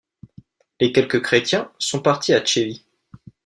[0.79, 2.87] Les quelques chrétiens sont partis à Tchevi.